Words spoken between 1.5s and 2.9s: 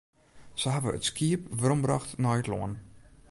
werombrocht nei it lân.